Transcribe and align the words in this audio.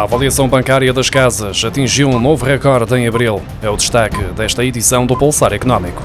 A 0.00 0.04
avaliação 0.04 0.48
bancária 0.48 0.94
das 0.94 1.10
casas 1.10 1.62
atingiu 1.62 2.08
um 2.08 2.18
novo 2.18 2.42
recorde 2.42 2.94
em 2.94 3.06
abril. 3.06 3.42
É 3.60 3.68
o 3.68 3.76
destaque 3.76 4.16
desta 4.32 4.64
edição 4.64 5.04
do 5.04 5.14
Pulsar 5.14 5.52
Económico. 5.52 6.02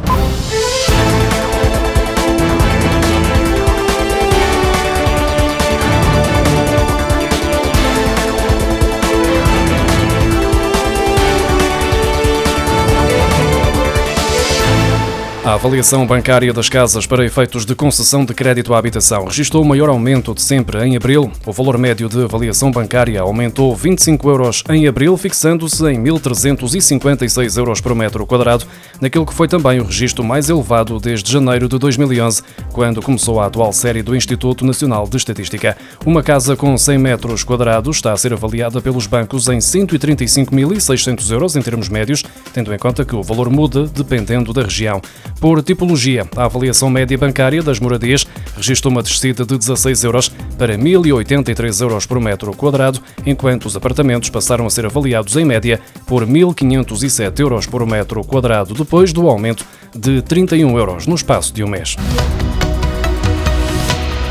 A 15.45 15.53
avaliação 15.53 16.07
bancária 16.07 16.51
das 16.51 16.69
casas 16.69 17.05
para 17.05 17.23
efeitos 17.23 17.67
de 17.67 17.75
concessão 17.75 18.25
de 18.25 18.33
crédito 18.33 18.73
à 18.73 18.79
habitação 18.79 19.25
registrou 19.25 19.61
o 19.61 19.65
maior 19.65 19.89
aumento 19.89 20.33
de 20.33 20.41
sempre 20.41 20.83
em 20.83 20.95
abril. 20.95 21.31
O 21.45 21.53
valor 21.53 21.77
médio 21.77 22.09
de 22.09 22.23
avaliação 22.23 22.71
bancária 22.71 23.21
aumentou 23.21 23.75
25 23.75 24.27
euros 24.27 24.63
em 24.67 24.87
abril, 24.87 25.15
fixando-se 25.15 25.85
em 25.85 26.03
1.356 26.03 27.59
euros 27.59 27.79
por 27.79 27.93
metro 27.93 28.25
quadrado, 28.25 28.65
naquilo 28.99 29.23
que 29.23 29.35
foi 29.35 29.47
também 29.47 29.79
o 29.79 29.83
registro 29.83 30.23
mais 30.23 30.49
elevado 30.49 30.99
desde 30.99 31.31
janeiro 31.31 31.69
de 31.69 31.77
2011, 31.77 32.41
quando 32.73 32.99
começou 32.99 33.39
a 33.39 33.45
atual 33.45 33.71
série 33.71 34.01
do 34.01 34.15
Instituto 34.15 34.65
Nacional 34.65 35.07
de 35.07 35.17
Estatística. 35.17 35.77
Uma 36.07 36.23
casa 36.23 36.55
com 36.55 36.75
100 36.75 36.97
metros 36.97 37.43
quadrados 37.43 37.97
está 37.97 38.13
a 38.13 38.17
ser 38.17 38.33
avaliada 38.33 38.81
pelos 38.81 39.05
bancos 39.05 39.47
em 39.47 39.59
135.600 39.59 41.31
euros 41.31 41.55
em 41.55 41.61
termos 41.61 41.87
médios, 41.87 42.23
tendo 42.51 42.73
em 42.73 42.79
conta 42.79 43.05
que 43.05 43.15
o 43.15 43.21
valor 43.21 43.51
muda 43.51 43.85
dependendo 43.85 44.51
da 44.51 44.63
região. 44.63 44.99
Por 45.39 45.61
tipologia, 45.61 46.27
a 46.35 46.45
avaliação 46.45 46.89
média 46.89 47.17
bancária 47.17 47.61
das 47.61 47.79
moradias 47.79 48.25
registrou 48.55 48.91
uma 48.91 49.03
descida 49.03 49.45
de 49.45 49.57
16 49.57 50.03
euros 50.03 50.29
para 50.57 50.77
1.083 50.77 51.81
euros 51.81 52.05
por 52.05 52.19
metro 52.19 52.53
quadrado, 52.53 52.99
enquanto 53.25 53.65
os 53.65 53.75
apartamentos 53.75 54.29
passaram 54.29 54.65
a 54.65 54.69
ser 54.69 54.85
avaliados 54.85 55.35
em 55.35 55.45
média 55.45 55.79
por 56.07 56.25
1.507 56.25 57.39
euros 57.39 57.67
por 57.67 57.85
metro 57.85 58.23
quadrado, 58.23 58.73
depois 58.73 59.11
do 59.11 59.27
aumento 59.27 59.65
de 59.93 60.21
31 60.21 60.77
euros 60.77 61.05
no 61.05 61.15
espaço 61.15 61.53
de 61.53 61.63
um 61.63 61.67
mês. 61.67 61.95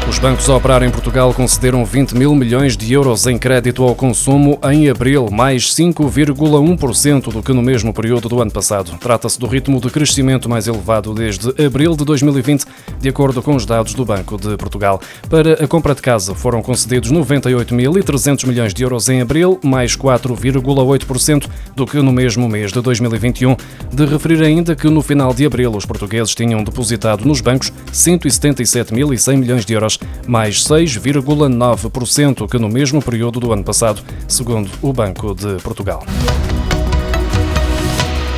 Os 0.06 0.18
bancos 0.18 0.50
a 0.50 0.56
operar 0.56 0.82
em 0.82 0.90
Portugal 0.90 1.32
concederam 1.32 1.82
20 1.82 2.12
mil 2.12 2.34
milhões 2.34 2.76
de 2.76 2.92
euros 2.92 3.26
em 3.26 3.38
crédito 3.38 3.82
ao 3.82 3.94
consumo 3.94 4.58
em 4.70 4.90
abril, 4.90 5.28
mais 5.32 5.74
5,1% 5.74 7.32
do 7.32 7.42
que 7.42 7.54
no 7.54 7.62
mesmo 7.62 7.92
período 7.92 8.28
do 8.28 8.40
ano 8.40 8.50
passado. 8.50 8.98
Trata-se 9.00 9.40
do 9.40 9.46
ritmo 9.46 9.80
de 9.80 9.88
crescimento 9.88 10.46
mais 10.46 10.68
elevado 10.68 11.14
desde 11.14 11.48
abril 11.64 11.96
de 11.96 12.04
2020, 12.04 12.66
de 13.00 13.08
acordo 13.08 13.42
com 13.42 13.56
os 13.56 13.64
dados 13.64 13.94
do 13.94 14.04
Banco 14.04 14.36
de 14.36 14.54
Portugal. 14.58 15.00
Para 15.30 15.64
a 15.64 15.66
compra 15.66 15.94
de 15.94 16.02
casa 16.02 16.34
foram 16.34 16.60
concedidos 16.60 17.10
98.300 17.10 18.46
milhões 18.46 18.74
de 18.74 18.82
euros 18.82 19.08
em 19.08 19.22
abril, 19.22 19.58
mais 19.64 19.96
4,8% 19.96 21.48
do 21.74 21.86
que 21.86 21.96
no 21.96 22.12
mesmo 22.12 22.46
mês 22.46 22.72
de 22.72 22.80
2021. 22.82 23.56
De 23.90 24.04
referir 24.04 24.42
ainda 24.42 24.76
que 24.76 24.88
no 24.88 25.00
final 25.00 25.32
de 25.32 25.46
abril 25.46 25.74
os 25.74 25.86
portugueses 25.86 26.34
tinham 26.34 26.62
depositado 26.62 27.24
nos 27.24 27.40
bancos 27.40 27.72
177.100 27.90 29.36
milhões 29.38 29.64
de 29.64 29.72
euros 29.72 29.93
mais 30.26 30.64
6,9% 30.64 32.48
que 32.48 32.58
no 32.58 32.68
mesmo 32.68 33.02
período 33.02 33.40
do 33.40 33.52
ano 33.52 33.64
passado, 33.64 34.02
segundo 34.28 34.70
o 34.82 34.92
Banco 34.92 35.34
de 35.34 35.56
Portugal. 35.62 36.04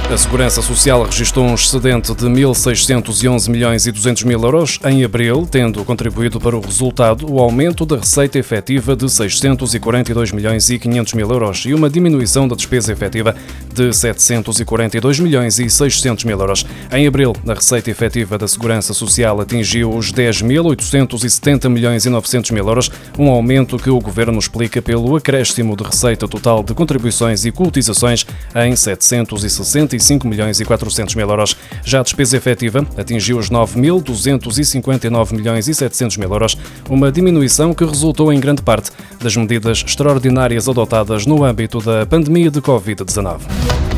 A 0.09 0.17
Segurança 0.17 0.63
Social 0.63 1.03
registrou 1.03 1.45
um 1.45 1.55
excedente 1.55 2.15
de 2.15 2.27
1.611 2.27 3.51
milhões 3.51 3.87
e 3.89 3.93
200 3.93 4.23
mil 4.23 4.41
euros 4.41 4.79
em 4.85 5.03
abril, 5.05 5.47
tendo 5.51 5.85
contribuído 5.85 6.41
para 6.41 6.57
o 6.57 6.61
resultado 6.61 7.31
o 7.31 7.41
aumento 7.41 7.85
da 7.85 7.97
receita 7.97 8.39
efetiva 8.39 8.95
de 8.95 9.11
642 9.11 10.31
milhões 10.31 10.71
e 10.71 10.79
500 10.79 11.13
mil 11.15 11.29
euros 11.29 11.65
e 11.67 11.75
uma 11.75 11.91
diminuição 11.91 12.47
da 12.47 12.55
despesa 12.55 12.93
efetiva 12.93 13.35
de 13.75 13.93
742 13.93 15.19
milhões 15.19 15.59
e 15.59 15.69
600 15.69 16.25
mil 16.25 16.39
euros. 16.39 16.65
Em 16.93 17.05
abril, 17.09 17.33
a 17.47 17.55
receita 17.55 17.91
efetiva 17.91 18.39
da 18.39 18.47
Segurança 18.47 18.95
Social 18.95 19.41
atingiu 19.41 19.93
os 19.93 20.13
10.870 20.13 21.69
milhões 21.69 22.07
e 22.07 22.11
900 22.11 22.53
mil 22.53 22.67
euros, 22.67 22.93
um 23.19 23.29
aumento 23.29 23.77
que 23.77 23.91
o 23.91 23.99
Governo 23.99 24.39
explica 24.39 24.81
pelo 24.81 25.17
acréscimo 25.17 25.77
de 25.77 25.83
receita 25.83 26.29
total 26.29 26.63
de 26.63 26.75
contribuições 26.75 27.45
e 27.45 27.51
cotizações 27.51 28.25
em 28.55 28.77
760 28.77 29.96
45 29.97 30.29
milhões 30.29 30.61
e 30.61 30.65
400 30.65 31.15
mil 31.15 31.29
euros. 31.29 31.57
Já 31.85 32.01
a 32.01 32.03
despesa 32.03 32.37
efetiva 32.37 32.87
atingiu 32.97 33.39
os 33.39 33.51
9.259 33.51 35.33
milhões 35.33 35.69
e 35.69 35.75
700 35.75 36.17
mil 36.19 36.31
euros, 36.31 36.57
uma 36.89 37.11
diminuição 37.11 37.75
que 37.75 37.85
resultou 37.85 38.33
em 38.33 38.41
grande 38.41 38.63
parte 38.63 38.91
das 39.21 39.37
medidas 39.37 39.83
extraordinárias 39.87 40.69
adotadas 40.69 41.27
no 41.27 41.45
âmbito 41.45 41.81
da 41.81 42.07
pandemia 42.07 42.51
de 42.51 42.61
Covid-19. 42.61 43.96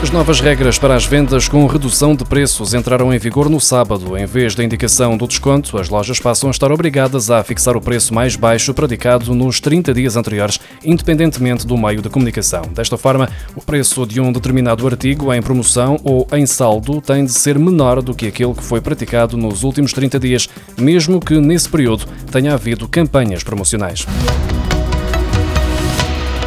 As 0.00 0.10
novas 0.10 0.38
regras 0.38 0.78
para 0.78 0.94
as 0.94 1.04
vendas 1.04 1.48
com 1.48 1.66
redução 1.66 2.14
de 2.14 2.24
preços 2.24 2.72
entraram 2.72 3.12
em 3.12 3.18
vigor 3.18 3.50
no 3.50 3.60
sábado. 3.60 4.16
Em 4.16 4.26
vez 4.26 4.54
da 4.54 4.62
indicação 4.62 5.16
do 5.16 5.26
desconto, 5.26 5.76
as 5.76 5.88
lojas 5.88 6.20
passam 6.20 6.48
a 6.48 6.52
estar 6.52 6.70
obrigadas 6.70 7.32
a 7.32 7.42
fixar 7.42 7.76
o 7.76 7.80
preço 7.80 8.14
mais 8.14 8.36
baixo 8.36 8.72
praticado 8.72 9.34
nos 9.34 9.60
30 9.60 9.92
dias 9.92 10.14
anteriores, 10.14 10.60
independentemente 10.84 11.66
do 11.66 11.76
meio 11.76 12.00
de 12.00 12.08
comunicação. 12.08 12.62
Desta 12.72 12.96
forma, 12.96 13.28
o 13.56 13.60
preço 13.60 14.06
de 14.06 14.20
um 14.20 14.30
determinado 14.30 14.86
artigo 14.86 15.34
em 15.34 15.42
promoção 15.42 15.98
ou 16.04 16.28
em 16.32 16.46
saldo 16.46 17.00
tem 17.00 17.24
de 17.24 17.32
ser 17.32 17.58
menor 17.58 18.00
do 18.00 18.14
que 18.14 18.28
aquele 18.28 18.54
que 18.54 18.62
foi 18.62 18.80
praticado 18.80 19.36
nos 19.36 19.64
últimos 19.64 19.92
30 19.92 20.20
dias, 20.20 20.48
mesmo 20.78 21.18
que 21.20 21.34
nesse 21.40 21.68
período 21.68 22.06
tenha 22.30 22.54
havido 22.54 22.86
campanhas 22.86 23.42
promocionais. 23.42 24.06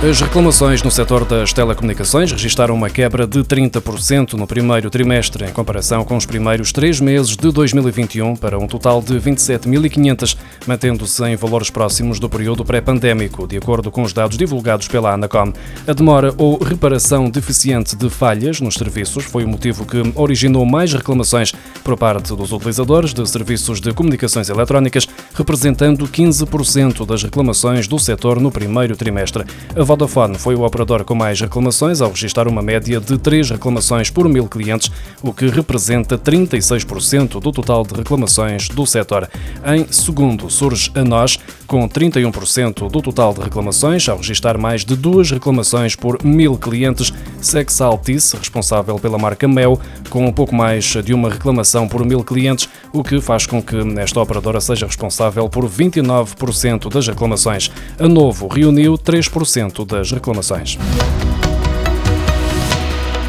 As 0.03 0.19
reclamações 0.19 0.81
no 0.81 0.89
setor 0.89 1.23
das 1.25 1.53
telecomunicações 1.53 2.31
registaram 2.31 2.73
uma 2.73 2.89
quebra 2.89 3.28
de 3.28 3.44
30% 3.44 4.34
no 4.34 4.47
primeiro 4.47 4.89
trimestre, 4.89 5.45
em 5.45 5.53
comparação 5.53 6.03
com 6.03 6.17
os 6.17 6.25
primeiros 6.25 6.72
três 6.72 7.00
meses 7.00 7.38
de 7.38 7.51
2021, 7.51 8.35
para 8.35 8.57
um 8.57 8.66
total 8.66 9.00
de 9.00 9.13
27.500, 9.19 10.35
mantendo-se 10.66 11.23
em 11.25 11.35
valores 11.35 11.69
próximos 11.69 12.19
do 12.19 12.28
período 12.28 12.66
pré-pandémico, 12.66 13.47
de 13.47 13.57
acordo 13.57 13.91
com 13.91 14.01
os 14.01 14.12
dados 14.12 14.39
divulgados 14.39 14.88
pela 14.88 15.13
Anacom. 15.13 15.53
A 15.88 15.94
demora 15.94 16.33
ou 16.35 16.57
reparação 16.57 17.29
deficiente 17.29 17.95
de 17.95 18.09
falhas 18.09 18.59
nos 18.59 18.73
serviços 18.73 19.25
foi 19.25 19.44
o 19.44 19.47
motivo 19.47 19.85
que 19.85 20.01
originou 20.16 20.66
mais 20.66 20.91
reclamações 20.91 21.53
por 21.83 21.95
parte 21.95 22.35
dos 22.35 22.51
utilizadores 22.51 23.13
de 23.13 23.29
serviços 23.29 23.79
de 23.79 23.94
comunicações 23.94 24.50
eletrónicas, 24.50 25.07
representando 25.35 26.07
15% 26.07 27.06
das 27.06 27.22
reclamações 27.22 27.88
do 27.88 28.00
setor 28.00 28.39
no 28.39 28.51
primeiro 28.51 28.95
trimestre. 28.95 29.45
A 29.75 29.91
Vodafone 29.91 30.38
foi 30.38 30.56
o 30.56 30.63
operador 30.63 31.03
com 31.03 31.13
mais 31.13 31.41
reclamações, 31.41 32.00
ao 32.00 32.12
registrar 32.12 32.47
uma 32.47 32.62
média 32.62 32.97
de 32.97 33.18
3 33.18 33.50
reclamações 33.50 34.09
por 34.09 34.29
mil 34.29 34.47
clientes, 34.47 34.90
o 35.22 35.34
que 35.34 35.47
representa 35.47 36.18
36% 36.18 37.41
do 37.41 37.52
total 37.52 37.84
de 37.84 37.94
reclamações 37.96 38.69
do 38.69 38.85
setor. 38.85 39.30
Em 39.66 39.85
segundo, 39.91 40.50
surge 40.50 40.90
a 40.96 41.03
Nós, 41.03 41.38
com 41.71 41.87
31% 41.87 42.91
do 42.91 43.01
total 43.01 43.33
de 43.33 43.39
reclamações, 43.39 44.09
ao 44.09 44.17
registrar 44.17 44.57
mais 44.57 44.83
de 44.83 44.93
duas 44.93 45.31
reclamações 45.31 45.95
por 45.95 46.21
mil 46.21 46.57
clientes. 46.57 47.13
Sex 47.39 47.79
Altice, 47.79 48.35
responsável 48.35 48.99
pela 48.99 49.17
marca 49.17 49.47
Mel, 49.47 49.79
com 50.09 50.25
um 50.25 50.33
pouco 50.33 50.53
mais 50.53 50.83
de 50.83 51.13
uma 51.13 51.29
reclamação 51.29 51.87
por 51.87 52.05
mil 52.05 52.25
clientes, 52.25 52.67
o 52.91 53.01
que 53.01 53.21
faz 53.21 53.45
com 53.45 53.63
que 53.63 53.77
esta 53.97 54.19
operadora 54.19 54.59
seja 54.59 54.85
responsável 54.85 55.47
por 55.47 55.63
29% 55.63 56.91
das 56.91 57.07
reclamações. 57.07 57.71
A 57.97 58.05
Novo 58.05 58.49
reuniu 58.49 58.95
3% 58.95 59.85
das 59.85 60.11
reclamações. 60.11 60.77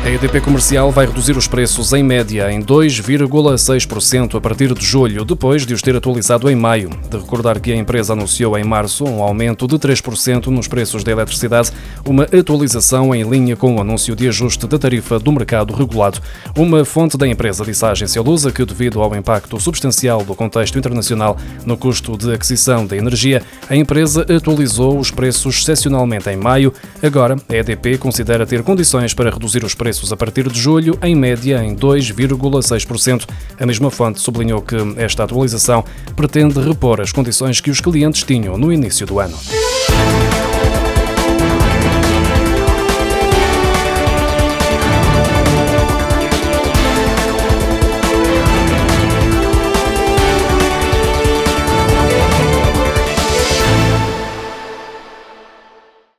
A 0.05 0.11
EDP 0.11 0.41
Comercial 0.41 0.91
vai 0.91 1.07
reduzir 1.07 1.37
os 1.37 1.47
preços 1.47 1.93
em 1.93 2.03
média 2.03 2.51
em 2.51 2.61
2,6% 2.61 4.37
a 4.37 4.41
partir 4.41 4.75
de 4.75 4.85
julho, 4.85 5.25
depois 5.25 5.65
de 5.65 5.73
os 5.73 5.81
ter 5.81 5.95
atualizado 5.95 6.51
em 6.51 6.57
maio. 6.57 6.91
De 7.09 7.17
recordar 7.17 7.61
que 7.61 7.71
a 7.71 7.77
empresa 7.77 8.13
anunciou 8.13 8.59
em 8.59 8.65
março 8.65 9.05
um 9.05 9.23
aumento 9.23 9.69
de 9.69 9.77
3% 9.77 10.49
nos 10.49 10.67
preços 10.67 11.05
da 11.05 11.13
eletricidade, 11.13 11.71
uma 12.05 12.25
atualização 12.25 13.15
em 13.15 13.23
linha 13.23 13.55
com 13.55 13.77
o 13.77 13.81
anúncio 13.81 14.17
de 14.17 14.27
ajuste 14.27 14.67
da 14.67 14.77
tarifa 14.77 15.21
do 15.21 15.31
mercado 15.31 15.73
regulado. 15.73 16.19
Uma 16.57 16.85
fonte 16.85 17.17
da 17.17 17.29
empresa 17.29 17.65
disse 17.65 17.85
à 17.85 17.93
agência 17.93 18.21
Lusa 18.21 18.51
que, 18.51 18.65
devido 18.65 19.01
ao 19.01 19.15
impacto 19.15 19.59
substancial 19.61 20.25
do 20.25 20.35
contexto 20.35 20.77
internacional 20.77 21.37
no 21.65 21.77
custo 21.77 22.19
de 22.19 22.35
aquisição 22.35 22.85
da 22.85 22.97
energia, 22.97 23.41
a 23.71 23.77
empresa 23.77 24.27
atualizou 24.29 24.99
os 24.99 25.13
preços 25.13 25.61
excepcionalmente 25.61 26.29
em 26.29 26.37
maio. 26.37 26.75
Agora, 27.01 27.37
a 27.49 27.55
EDP 27.55 27.99
considera 27.99 28.45
ter 28.45 28.65
condições 28.65 29.15
para 29.15 29.31
reduzir 29.31 29.65
os 29.65 29.77
preços 29.77 29.92
preços 29.93 30.11
a 30.11 30.17
partir 30.17 30.49
de 30.49 30.59
julho, 30.59 30.99
em 31.03 31.15
média 31.15 31.63
em 31.63 31.77
2,6%. 31.77 33.29
A 33.61 33.67
mesma 33.67 33.91
fonte 33.91 34.23
sublinhou 34.23 34.63
que 34.63 34.75
esta 34.97 35.23
atualização 35.23 35.85
pretende 36.17 36.59
repor 36.59 36.99
as 37.03 37.13
condições 37.13 37.61
que 37.61 37.71
os 37.71 37.79
clientes 37.79 38.23
tinham 38.23 38.57
no 38.57 38.73
início 38.73 39.07
do 39.07 39.21
ano. 39.21 39.37